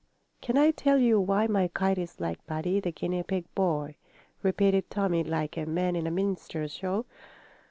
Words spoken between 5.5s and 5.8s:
a